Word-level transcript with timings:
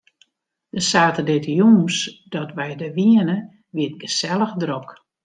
De 0.75 0.81
saterdeitejûns 0.89 1.97
dat 2.33 2.49
wy 2.57 2.69
der 2.81 2.91
wiene, 2.97 3.37
wie 3.73 3.87
it 3.89 3.99
gesellich 4.03 4.53
drok. 4.61 4.87